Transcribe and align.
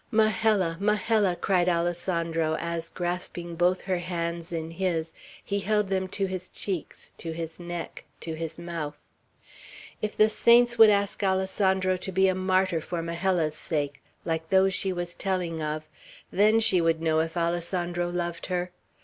"Majella! 0.09 0.77
Majella!" 0.79 1.35
cried 1.35 1.69
Alessandro, 1.69 2.55
as, 2.59 2.89
grasping 2.89 3.53
both 3.55 3.81
her 3.81 3.99
hands 3.99 4.51
in 4.51 4.71
his, 4.71 5.11
he 5.45 5.59
held 5.59 5.89
them 5.89 6.07
to 6.07 6.25
his 6.25 6.49
cheeks, 6.49 7.13
to 7.19 7.33
his 7.33 7.59
neck, 7.59 8.03
to 8.21 8.33
his 8.33 8.57
mouth, 8.57 9.05
"if 10.01 10.17
the 10.17 10.27
saints 10.27 10.75
would 10.79 10.89
ask 10.89 11.21
Alessandro 11.21 11.97
to 11.97 12.11
be 12.11 12.27
a 12.27 12.33
martyr 12.33 12.81
for 12.81 13.03
Majella's 13.03 13.53
sake, 13.53 14.01
like 14.25 14.49
those 14.49 14.73
she 14.73 14.91
was 14.91 15.13
telling 15.13 15.61
of, 15.61 15.87
then 16.31 16.59
she 16.59 16.81
would 16.81 16.99
know 16.99 17.19
if 17.19 17.37
Alessandro 17.37 18.09
loved 18.09 18.47
her! 18.47 18.71